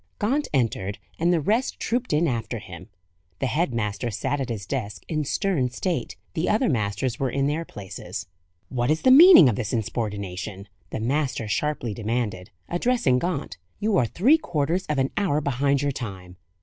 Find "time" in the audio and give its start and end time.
15.91-16.37